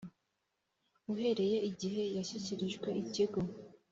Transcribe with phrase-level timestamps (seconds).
[1.13, 3.39] uhereye igihe yashyikiririjwe ikigo